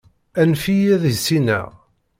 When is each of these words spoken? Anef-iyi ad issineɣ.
Anef-iyi 0.41 0.87
ad 0.95 1.03
issineɣ. 1.13 1.67